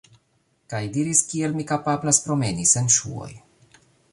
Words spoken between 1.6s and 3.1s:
kapablas promeni sen